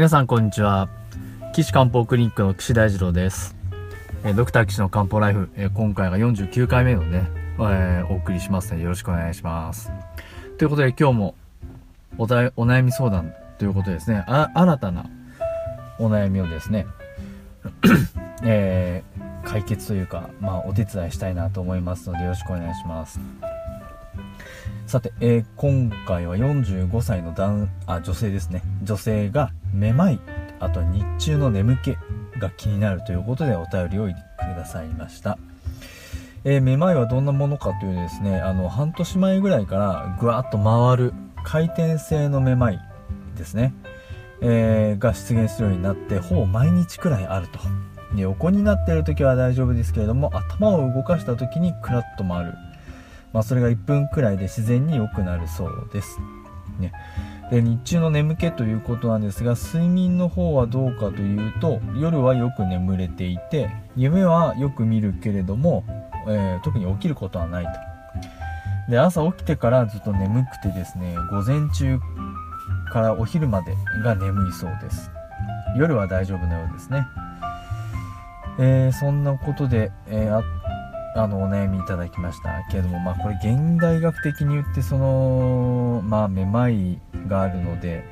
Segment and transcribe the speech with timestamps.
[0.00, 0.88] 皆さんこんにちは。
[1.52, 3.54] 岸漢方クリニックの岸大二郎です。
[4.24, 9.92] えドクター岸の漢方ライフえ今回が49回目のね、えー、お送りしますのでよろしくお願いします。
[10.56, 11.34] ということで今日も
[12.16, 14.24] おだお悩み相談ということですね。
[14.26, 15.04] あ新たな
[15.98, 16.86] お悩みをですね
[18.42, 23.20] えー、解決というか、まあ、お手伝いしたいなと思いますのでよろしくお願いします。
[24.90, 28.60] さて、えー、今回は45歳の男あ女性ですね。
[28.82, 30.18] 女性がめまい
[30.58, 31.96] あとは日中の眠気
[32.40, 34.12] が気になるということでお便りをく
[34.56, 35.38] ださいました。
[36.42, 42.80] えー、めまいはどんなものかというとですねあの半年前ぐらいからぐわっと回る回転性のめまい
[43.36, 43.72] ですね。
[44.40, 47.60] えー、が出現するようになってほぼ毎日くらいあると。
[48.16, 52.54] で横になっている時は大丈夫ですけれども頭を動かした時にクラッと回る、
[53.32, 56.18] まあ、それが1分くらいで自然に良くなるそうです、
[56.78, 56.92] ね、
[57.50, 65.84] で日中の眠気ということなんですが睡眠の方はどうかというと夜はよく眠れていて夢はよく見るけれども、
[66.28, 67.70] えー、特に起きることはないと。
[68.90, 72.00] で朝起きてからずっと眠くてですね午前中
[72.92, 75.10] からお昼までが眠いそうです。
[75.76, 77.06] 夜は大丈夫なようですね。
[78.58, 80.59] えー、そんなことで、えー、
[81.16, 82.64] あのお悩みいただきました。
[82.70, 88.04] けれどもまあこれ現代学的に言ってそのまあめまいがあるので、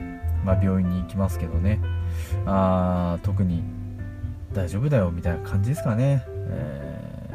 [0.44, 1.80] まあ、病院に行きますけどね。
[2.46, 3.62] あ特に
[4.52, 7.30] 大丈夫だよみたいな感じですかね、え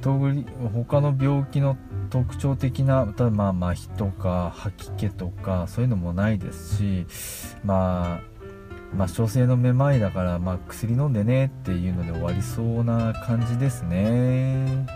[0.00, 1.76] ー、他の病気の
[2.10, 7.06] 特徴的な例えばまあ麻痺とか吐き気とかそういうのもないですし
[7.64, 8.37] まあ
[8.94, 14.86] まあ、小生のめまいだから、まあ、薬飲んでねっていうので終わりそうな感じですね。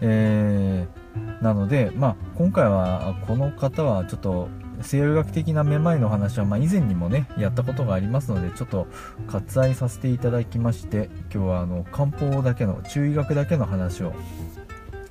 [0.00, 4.48] えー、なので、まあ、今回はこの方はちょっと
[4.80, 8.88] 西洋医学的なめまいの話は、まあ、以前にもねやったことがありますのでちょっと
[9.28, 14.12] 割愛させていただきまして今日はあの漢方だけの中医学だけの話を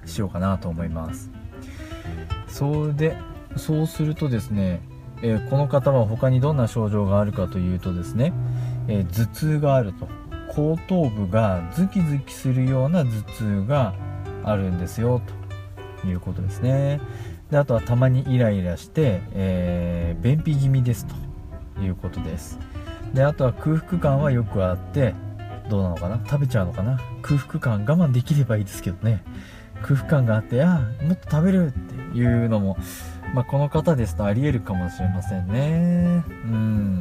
[0.05, 1.31] しようかなと思います
[2.47, 3.17] それで
[3.55, 4.81] そうするとですね
[5.21, 8.33] えー、この方は他にどんな症状があるかというとですね、
[8.87, 10.07] えー、頭痛があると。
[10.53, 13.93] 後頭部がズキズキするような頭痛が
[14.43, 15.21] あるんですよ
[16.01, 16.99] ということですね。
[17.49, 21.05] であとはたまにイライラして、えー、便秘気味です
[21.75, 22.59] ということです。
[23.13, 25.13] であとは空腹感はよくあって
[25.69, 26.19] どうなのかな？
[26.25, 26.99] 食べちゃうのかな？
[27.21, 29.23] 空腹感我慢できればいいですけどね。
[29.81, 32.75] 空腹感があってあもっと食べるっていうのも
[33.33, 36.23] まあ、この方ですとありえるかもしれませんね。
[36.27, 36.99] うん。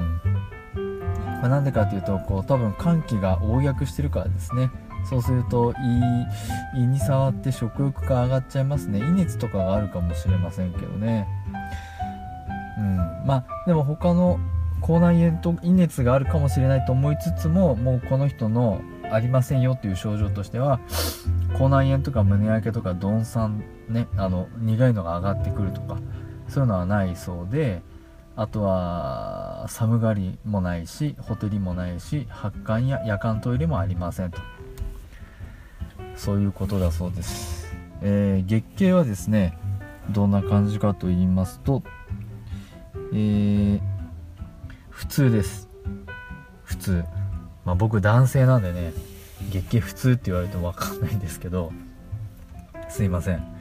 [1.41, 4.70] まあ、なんでかというと、こう、多分寒気が横逆してるからですね。
[5.08, 5.74] そうすると
[6.74, 8.98] 胃、胃に触って食欲が上がっちゃいますね。
[9.00, 11.26] 胃熱とかがあるかもしれませんけどね。
[12.78, 12.97] うん。
[13.26, 14.38] まあ、でも他の
[14.82, 20.80] 口内炎と胃熱があるかもしれないと思いつつも、もうこの人のありませんよっていう症状としては、
[21.54, 25.98] 口内炎とか胸焼けとか鈍酸ねあの苦いのが上がってくるとか
[26.50, 27.82] そういうのはないそうで
[28.36, 34.38] あとは寒がりもないしほてりもないし発汗や夜間トイレもありませんと。
[36.16, 37.72] そういうことだそうです、
[38.02, 39.56] えー、月経はですね
[40.10, 41.82] どんな感じかと言いますと、
[43.12, 43.80] えー、
[44.90, 45.68] 普通です。
[46.64, 47.04] 普通。
[47.64, 48.92] まあ僕男性なんでね
[49.50, 51.72] 月経普通って言われても分かんないんですけど
[52.88, 53.59] すいません。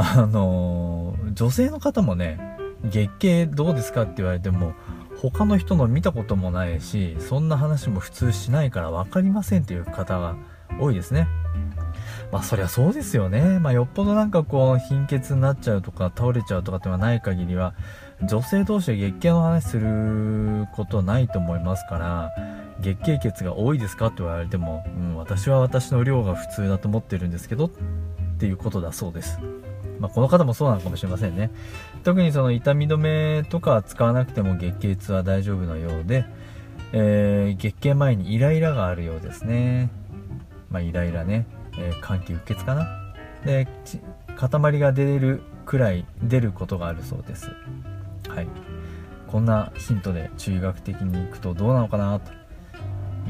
[0.00, 2.38] あの女性の方もね
[2.84, 4.74] 月経どうですかって言われても
[5.20, 10.36] 他の人の見たこともないしそんな話も普通しないから分かりませんっていう方が
[10.78, 11.26] 多いですね
[12.30, 13.58] まあそりゃそうですよね。
[13.58, 17.74] まあよっぽどなんかこう貧血になっちゃうとか倒れちゃうとかってはない限りは
[18.22, 22.30] 女性同士で月経の話することないと思いますから
[22.80, 27.70] 月経血が多いですかって言われても、うん、私は私の量が普通だと思ってるんですけどっ
[28.38, 29.38] ていうことだそうです。
[30.00, 31.50] まあ、この方もそうなのかもしれませんね。
[32.04, 36.24] 特にその痛み止めとか使わなくても月経痛は大丈夫のようで、
[36.92, 39.90] えー、月経前にイライラがあるようですね。
[40.70, 41.46] まあ、イライラね、
[41.78, 42.88] えー、寒気鬱血かな。
[43.44, 43.68] で、
[44.36, 47.50] 塊が出るくらい出ることがあるそうです。
[48.28, 48.48] はい。
[49.28, 52.32] こんなヒントで中医学的にいくとどうなのかなと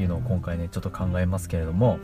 [0.01, 1.99] いうのを今回ねちょっと考えますけれども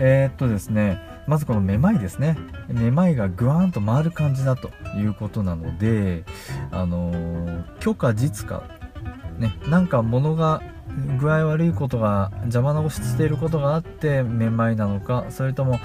[0.00, 2.36] えー、っとですねまずこのめまいですね。
[2.68, 6.24] めまいがぐわーんと回る感じだということなので
[6.70, 8.64] あのー、許可実か
[9.38, 10.62] ねなんか物が
[11.18, 15.80] 具合悪いことが邪魔な押ししていることがあってめまいなのかそれとも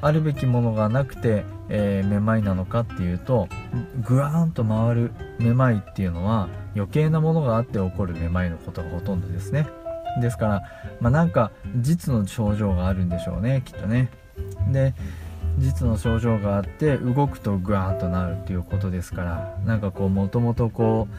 [0.00, 3.48] あるべきものがなくて、えー、めまいなのかっていうと
[4.02, 9.66] ぐわーんと回るめまいっていうのは余計なものがあって起こるめまいのことがほとんどですね。
[10.20, 10.62] ですから、
[11.00, 14.10] まあ、なんか実の症状があるんでしょうねきっとね。
[14.72, 14.94] で
[15.58, 21.14] 実の症状があって動くとグワーンとなるっていうことですからなんかこうもともとこう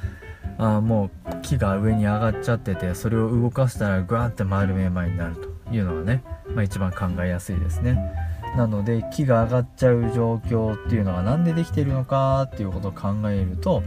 [0.57, 7.97] あもう木が上に上がっちゃっててそれを動かしたらグワーンって回るめまいになるというのがね、まあ、一番考えやすいですね。
[8.55, 13.83] なので木が上がっちゃう状況っていうのが何でできてるのかっていうことを考えると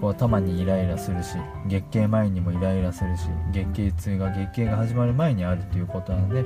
[0.00, 1.36] こうたまにイライラするし
[1.66, 6.44] 月経前にもイライラするし月経痛が月経が始まる前にあるということなので、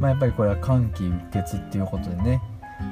[0.00, 2.42] まあ、やっぱりこれは寒気うっ血っていうことでね。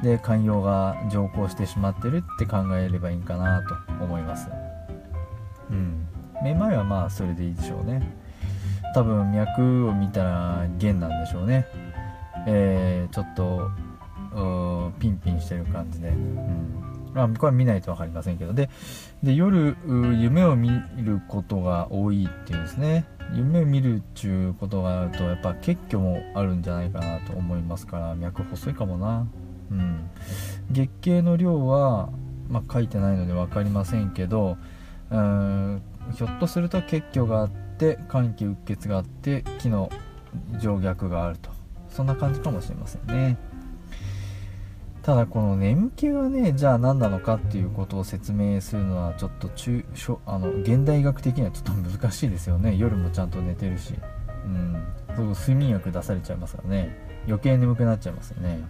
[0.03, 4.49] で寛容が上行してしまってるって考えればいいんかなと思います。
[5.71, 6.07] うん。
[6.43, 8.03] めまいはまあそれでいいでしょうね。
[8.95, 11.67] 多分脈を見たら弦なんでしょうね。
[12.47, 13.71] えー、ちょっと
[14.99, 16.92] ピンピンしてる感じで、うん。
[17.15, 18.53] まあ、これは見ないと分かりませんけど。
[18.53, 18.71] で
[19.23, 19.77] で夜
[20.19, 23.07] 夢を見ることが多いっていうんですね。
[23.35, 28.15] 夢を見るっちゅうことがあるとやっぱ結虚もあるんじゃないかなと思いますから。
[28.15, 29.27] 脈細いかもな。
[29.71, 30.11] うん。
[30.71, 32.11] 月経の量は、
[32.49, 34.57] まあ、書いてないので分かりませんけど
[35.11, 35.83] うん
[36.15, 39.91] ひょっとすると結虚があって寒気うっ血があって気の
[40.59, 41.51] 静脈があると。
[41.89, 43.37] そんな感じかもしれませんね。
[45.03, 49.85] ただこの眠気がねじゃあ何なのかっていうことを説明するのはちょっと中
[50.27, 52.77] あの現代学的にはちょっと難しいですよね。
[52.77, 53.95] 夜もちゃんと寝てるし。
[54.45, 54.83] うん。
[55.17, 56.97] そう睡眠薬出されちゃいますからね。
[57.27, 58.61] 余計眠くなっちゃいますよね。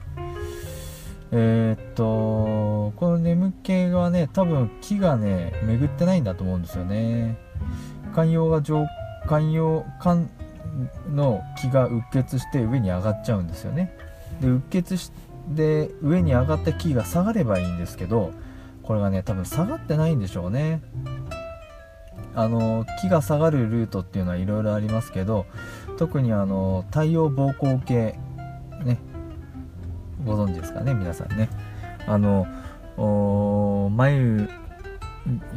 [1.34, 7.38] えー、っとこの眠気はね多分木がね巡ってないんだと思うんですよね。
[8.14, 8.86] 寛容が上
[9.26, 10.30] 寛容寛
[11.14, 13.94] の気がうっ血して上に上がっちゃうんですよね。
[14.40, 18.32] でうっ血してで上に上がった木が下がればいいんですけど
[18.82, 20.82] これがね多分下がってないんでしょうね。
[22.34, 25.44] あの木が下がるルートっていうのはいろいろありますけど
[25.98, 28.18] 特にあの太陽膀胱系
[28.84, 28.98] ね
[30.24, 31.50] ご存知ですかね皆さんね。
[32.06, 32.46] あの
[33.94, 34.48] 眉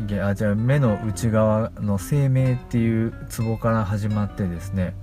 [0.08, 4.96] 毛あじゃあ目の内側の生命っていうツボから始まってですね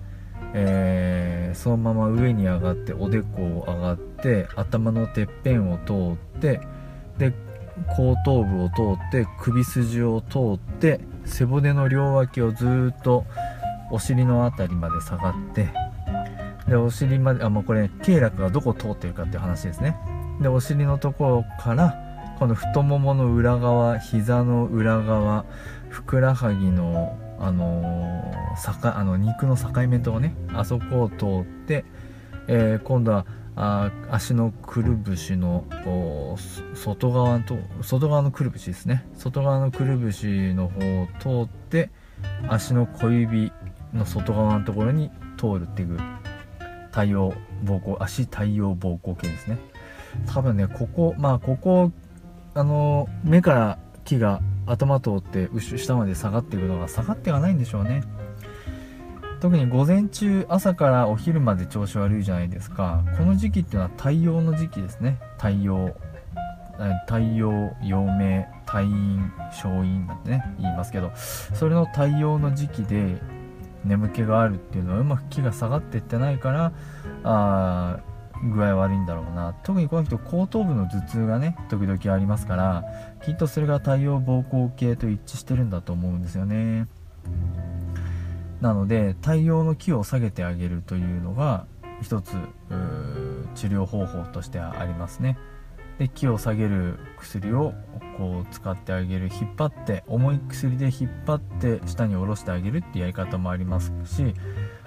[0.54, 4.11] えー、そのまま上に上がっておでこを上がって
[4.56, 5.92] 頭のてっぺんを通
[6.36, 6.60] って
[7.18, 7.32] で
[7.96, 13.24] 後頭部を通って首筋を通って背骨の両脇をずっと
[13.90, 15.70] お尻の辺りまで下がって
[16.68, 19.96] でお尻まであもうこれ経絡がどこを通ってるかっていう話ですね。
[20.40, 21.96] でお尻のところから
[22.38, 25.44] この太ももの裏側膝の裏側
[25.88, 31.84] ふくらはぎのあのー、あの肉の境目とねあそこを通って、
[32.46, 35.64] えー、今度はあ足のくるぶしの
[36.74, 39.06] 外側と外側のくるぶしですね。
[39.14, 41.90] 外側のくるぶしの方を通って
[42.48, 43.52] 足の小指
[43.92, 45.98] の外側のところに通るっていう
[46.90, 47.32] 太陽
[47.64, 49.58] 膀胱足太陽膀胱系ですね。
[50.26, 51.92] 多分ねここまあここ
[52.54, 58.02] あの目から木が頭通って下まで下がっていくのが下がってはないんでしょうね。
[59.42, 63.02] 特に午前中朝からお昼まで調子悪いじゃないですか。
[63.18, 65.18] この時期っていうのは太陽の時期ですね。
[65.36, 65.96] 太陽
[67.08, 67.50] 太陽
[67.82, 68.92] 陽明太陰
[69.50, 71.10] 小陰なんてね言いますけど。
[71.16, 73.20] それの太陽の時期で
[73.84, 76.72] 眠気があるっていうのはうまく気が下がっていってないから
[77.24, 77.98] あ
[78.44, 79.54] 具合悪いんだろうな。
[79.64, 82.84] 特にこの人後頭部の頭痛がね時々ありますから
[83.24, 86.86] きっとそれが太陽膀胱系と一致してるんだと思うんですよね。
[88.62, 91.66] なので太陽の気を下げてあげるというのが
[92.00, 92.30] 一つ
[93.56, 95.36] 治療方法としてはありますね。
[95.98, 97.74] で気を下げる薬を
[98.16, 104.34] こう使ってあげる引っ張って重い薬で引っ張って下に下ろしてあげるってやり方もありますし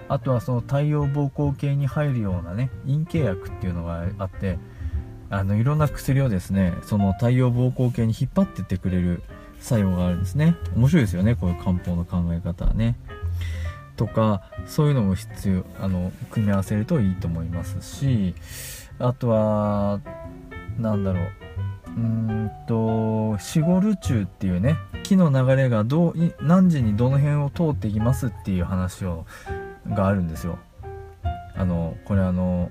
[0.07, 4.57] あとはその太陽膀胱系に入るようなね陰茎薬っていうのがあって
[5.29, 9.21] あのいろんな薬をですねその太陽膀胱系に引っ張ってってくれる
[9.59, 10.55] 作用があるんですね。
[10.75, 12.95] 面白いですよねこういう漢方の考え方はね。
[13.95, 18.35] とかそういうのも必要あの組み合わせるといいと思いますし
[18.99, 19.99] あとは
[20.77, 21.31] なんだろう。
[21.97, 29.25] うんとシゴルチュっていうね木の流れがどう何時にどの辺を通っていきますっていう話を
[29.87, 30.59] があるんですよ。
[31.55, 32.69] あのこれあの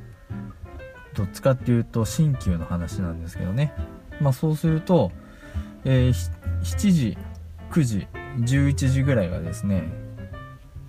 [1.14, 3.72] どっちかっていうと鍼灸の話なんですけどね。
[4.20, 5.10] まあそうすると、
[5.84, 7.18] えー、7時
[7.70, 8.06] 9時
[8.40, 9.84] 11時ぐらいがですね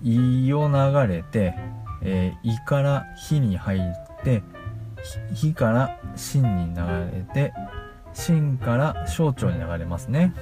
[0.02, 1.54] 胃を流れて、
[2.02, 4.42] えー、胃から火に入って
[5.34, 6.80] 火から心に流
[7.14, 7.52] れて
[8.12, 10.32] 心から小腸に流れますね。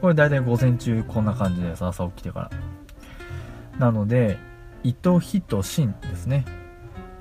[0.00, 1.84] これ大体午前中こんな感じです。
[1.84, 2.50] 朝起きてから。
[3.78, 4.38] なので
[4.82, 6.44] 胃と火と心ですね。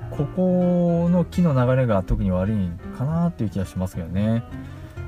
[0.10, 4.44] ここの気の流れが特に悪いかなっていう気がしますけどね。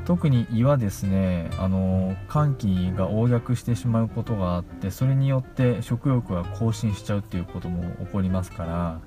[0.06, 9.00] 特に胃はですねあの寒気が横逆してしまうことがあってそれによって食欲が更新しちゃうっていうことも起こりますから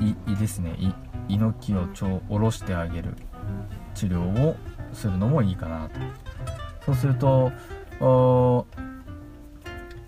[0.00, 0.76] 胃胃ですね。
[0.78, 0.92] 胃
[1.34, 3.14] 胃の気をちょ下ろしてあげる
[3.94, 4.56] 治療を
[4.92, 6.00] するのもいいかなと。
[6.86, 7.52] そうすると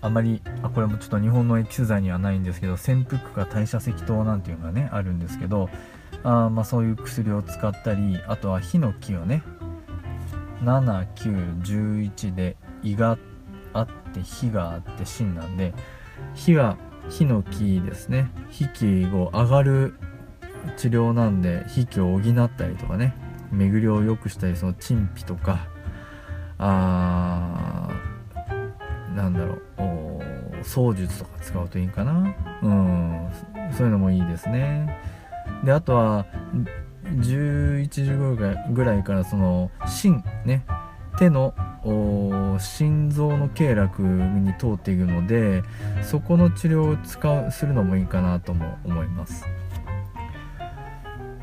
[0.01, 5.69] あまりあこれもちょっと日本のエキス剤にはないんですけど潜伏化代謝石糖なんていうのがねあるんですけど
[6.23, 9.41] あまあそういう薬を使ったりあとは火の木をね
[10.63, 13.17] 7911で胃が
[13.73, 15.73] あって火があって芯なんで
[16.33, 16.77] 火は
[17.09, 18.29] 火の木ですね。
[18.49, 19.95] 火気を上がる
[20.75, 23.13] 治療なんで火気を補ったりとかね
[23.51, 25.67] 巡りを良くしたりその陳皮とか
[26.57, 29.59] あーなんだろう
[30.63, 32.35] 槍術とか使うといいんかな。
[32.61, 33.29] うん
[33.75, 34.99] そういうのもいいですね。
[35.63, 36.25] であとは
[37.15, 40.65] 11時ぐらいからその心ね
[41.17, 41.53] 手の
[42.59, 44.01] 心臓の経絡
[44.39, 45.63] に通っていくので
[46.03, 49.45] そこの治療を使うするのもいいかなとも思います、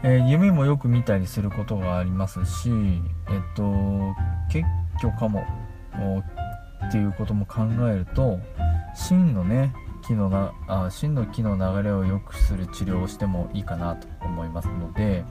[0.02, 4.14] えー、夢もよく見たりすることがありますしえっと
[4.50, 4.64] 結
[5.00, 5.44] 局かも
[6.88, 8.38] っていうことも考えると
[8.94, 9.75] 心のね
[10.07, 15.25] 木のなあ真の木の流れを良くする治療をしてもいいかなと思いますので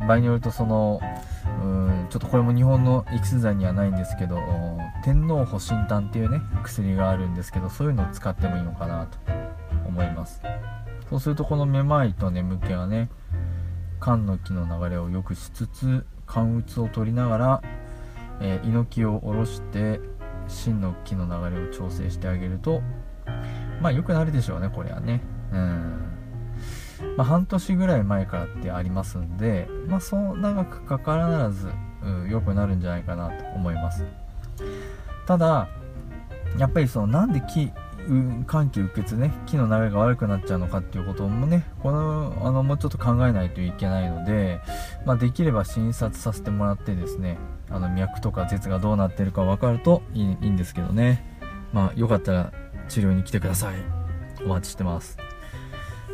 [0.00, 1.00] 場合によるとその
[1.62, 4.38] うんちょっとこれも日本の育成剤にはないんですけど
[5.04, 9.18] 天皇保身炭っていうね薬があるんですけどそういうのを使ってもいいのかなと
[9.86, 10.42] 思います。
[11.08, 13.08] そうするとこのめまいと眠気はね
[14.02, 17.62] 肝の気の流れを良くしつつ肝うつを取りながら、
[18.40, 20.00] えー、胃の気を下ろして
[20.46, 22.82] 心の気の流れを調整してあげると
[23.80, 25.20] まあ良くなるでしょうねこれはね。
[25.52, 26.08] うん。
[27.16, 31.70] まあ、半年ぐらい前からってありますんで、まあ、そう長くかからず
[32.28, 34.04] 良くなるんじゃないかなと思います。
[35.26, 35.68] ただ
[36.56, 37.70] やっぱりそのなんで気
[38.46, 44.60] 寒気う血ね気の流れが悪くなっちゃうのかっていうこともねこのあのもうちょっと考えないといけないので、
[45.04, 47.36] まあ、できれば診察させてもらってですね
[47.68, 51.38] あの脈とか舌がどうなってるか分かるといいいいんですけどね。
[51.72, 52.52] まあよかったら
[52.88, 53.76] 治療に来てください。
[54.44, 55.18] お待ちしてます。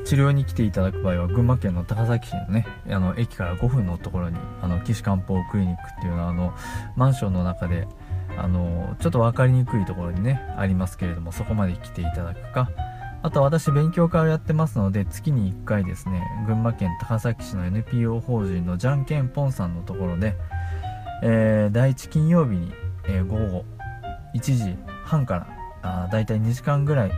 [0.04, 6.54] 治療に来ていただく場合は群馬県の高崎市のねあの駅から5分のところにあの岸漢方クリニックっていうのはあの
[6.94, 7.88] マンションの中で
[8.36, 12.70] あのちょっと分かりにくいところにねありますけれどもそこまで来ていただくか。
[13.22, 20.34] あと私勉強会をやってますので月に1回ですね群馬県高崎市の NPO 法人のじゃんけんぽんさんのところで、
[21.22, 23.64] えー、第1金曜日に、えー、午後
[24.34, 24.76] 1時
[25.06, 25.53] 半から
[25.84, 27.12] あだいたい2時間ぐらい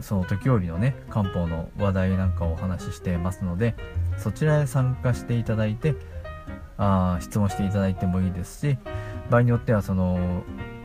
[0.00, 3.74] その時折のね漢方の話題なんかをお話ししてますので
[4.18, 5.94] そちらへ参加していただいて
[6.76, 8.78] あ質問していただいてもいいですし
[9.30, 10.42] 場合によってはその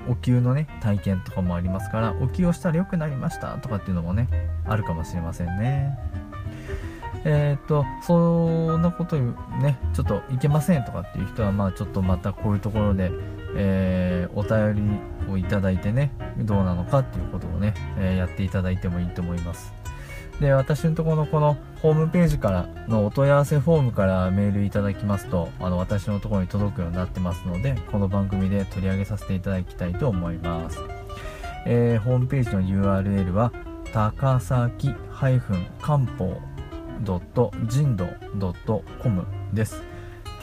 [0.07, 4.27] お灸のね体験とかもありますからお灸をしたら良くなりましたとかっていうのもね
[4.65, 5.97] あるかもしれませんね。
[7.25, 13.11] えっ、とそんなことねちょっといけませんとかっていう人はまあちょっとまたこういうところで
[13.55, 19.74] えー、お便りをいただいてねどうなのかっていうことをね、えー、やっていただいてもいいと思います。
[20.39, 30.79] で私のところのこのホームページからのお問い合わせフォームからメールいただきますとあの私のところに届くようになってますのでこの番組で取り上げさせていただきたいと思います、
[31.67, 33.51] えー、ホームページの URL は
[33.93, 34.93] 高崎
[35.79, 36.41] 漢方
[37.67, 38.07] 人道
[39.01, 39.92] .com です。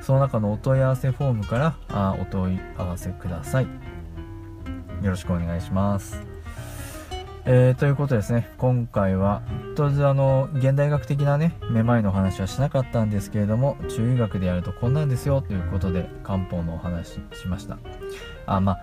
[0.00, 3.66] その中のお問い合わせフォームからあお問い合わせください。
[5.02, 6.22] よろしくお願いします。
[7.44, 9.42] えー、ということですね、今回は、
[9.74, 17.78] とりあえずあの、現代学的なね、めまいの話はしなかったんですけれども、中医学でやるとこんなんですよということで、漢方のお話しました。
[18.46, 18.78] あ、まあ、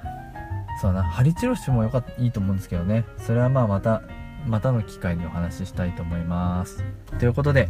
[0.82, 3.06] そうな、針治療してもよか、いいと思うんですけどね。
[3.18, 4.02] それはまあまた、
[4.46, 6.84] またの機会にお話ししたいと思います。
[7.20, 7.70] ということで、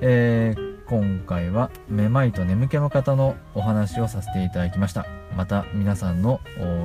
[0.00, 5.06] えー、今回はめまいと眠気の方のお話をさせていただきました。
[5.36, 6.40] また皆さんの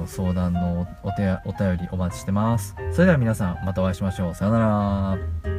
[0.06, 2.76] 相談のお手お便りお待ちしてます。
[2.92, 4.36] それでは皆さんまたお会いしましょう。
[4.36, 5.59] さよなら。